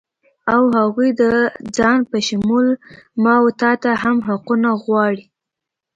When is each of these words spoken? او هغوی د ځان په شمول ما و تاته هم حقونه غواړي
او 0.53 0.63
هغوی 0.79 1.09
د 1.21 1.23
ځان 1.77 1.99
په 2.11 2.17
شمول 2.27 2.67
ما 3.23 3.35
و 3.43 3.47
تاته 3.61 3.91
هم 4.03 4.17
حقونه 4.27 4.69
غواړي 4.83 5.23